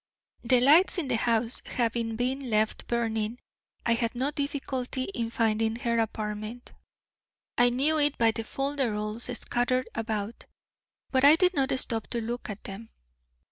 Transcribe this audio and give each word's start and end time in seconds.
The 0.43 0.61
lights 0.61 0.97
in 0.97 1.09
the 1.09 1.15
house 1.17 1.61
having 1.63 2.15
been 2.15 2.49
left 2.49 2.87
burning, 2.87 3.37
I 3.85 3.93
had 3.93 4.15
no 4.15 4.31
difficulty 4.31 5.03
in 5.03 5.29
finding 5.29 5.75
her 5.75 5.99
apartment. 5.99 6.71
I 7.55 7.69
knew 7.69 7.99
it 7.99 8.17
by 8.17 8.31
the 8.31 8.41
folderols 8.43 9.29
scattered 9.37 9.87
about. 9.93 10.47
But 11.11 11.23
I 11.23 11.35
did 11.35 11.53
not 11.53 11.69
stop 11.77 12.07
to 12.07 12.19
look 12.19 12.49
at 12.49 12.63
them. 12.63 12.89